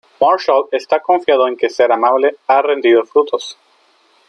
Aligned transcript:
Marshall 0.19 0.67
está 0.71 0.99
confiado 0.99 1.47
en 1.47 1.55
que 1.55 1.69
ser 1.69 1.91
amable 1.91 2.35
ha 2.47 2.63
rendido 2.63 3.05
frutos. 3.05 3.55